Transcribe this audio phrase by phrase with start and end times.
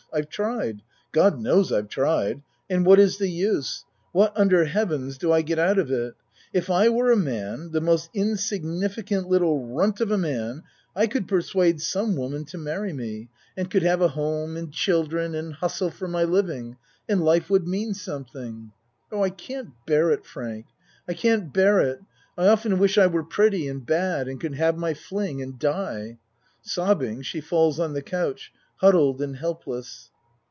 [0.13, 0.81] I've tried
[1.13, 3.85] God knows I've tried and what is the use?
[4.11, 6.15] What un der Heaven's do I get out of it?
[6.51, 10.63] If I were a man the most insignificant little runt of a man
[10.97, 14.29] I could persuade some woman to marry me and could have ACT III 87 a
[14.29, 16.75] home and children and hustle for my living
[17.07, 18.73] and life would mean something.
[19.13, 20.65] Oh, I can't bear it, Frank.
[21.07, 22.01] I can't bear it!
[22.37, 26.17] I often wish I were pretty and bad and could have my fling and die.
[26.61, 30.07] (Sob bing she falls on the couch huddled and helpless.)